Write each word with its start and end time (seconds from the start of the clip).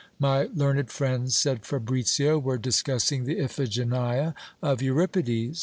My 0.17 0.45
learned 0.55 0.89
friends, 0.89 1.37
said 1.37 1.61
Fabricio, 1.63 2.39
were 2.41 2.57
discussing 2.57 3.23
the" 3.25 3.35
Iphigenia" 3.39 4.33
of 4.59 4.81
Euripides. 4.81 5.59